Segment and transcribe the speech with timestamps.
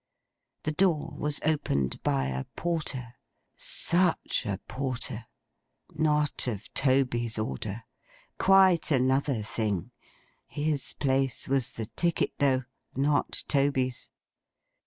[0.63, 3.13] The door was opened by a Porter.
[3.55, 5.27] Such a Porter!
[5.93, 7.83] Not of Toby's order.
[8.39, 9.91] Quite another thing.
[10.47, 12.63] His place was the ticket though;
[12.95, 14.09] not Toby's.